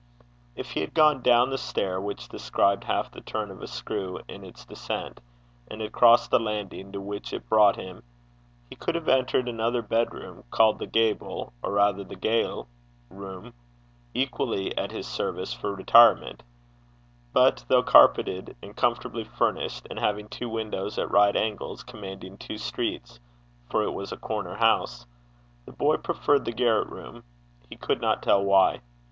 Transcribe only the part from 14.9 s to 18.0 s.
his service for retirement; but, though